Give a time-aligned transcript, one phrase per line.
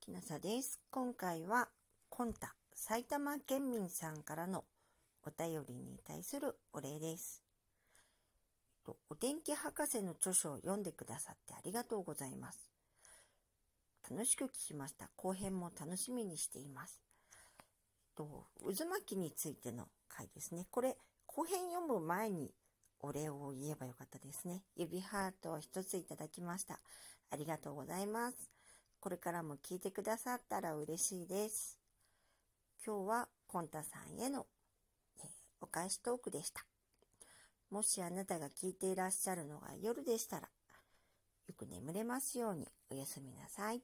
[0.00, 0.80] きなさです。
[0.90, 1.68] 今回は、
[2.08, 4.64] コンタ、埼玉県民さんからの
[5.26, 7.42] お便りに対するお礼です。
[9.10, 12.70] お天気博士の著書を読んでくださってありがとうございます。
[14.10, 15.10] 楽しく聞きました。
[15.16, 17.02] 後編も楽しみにしています。
[18.16, 20.66] 渦巻きについての回ですね。
[20.70, 20.96] これ、
[21.26, 22.50] 後編読む前に
[23.00, 24.62] お礼を言えばよかったですね。
[24.76, 26.80] 指ハートを一ついただきました。
[27.30, 28.59] ありがとうございます。
[29.00, 31.78] これからも聞いてくださったら嬉しいです。
[32.84, 34.46] 今日はコンタさんへの、
[35.18, 35.26] えー、
[35.62, 36.64] お返しトークでした。
[37.70, 40.48] もしあなたが聞いていらっしゃるのが夜でしたら、
[41.48, 43.80] よく眠れますようにおやすみなさい。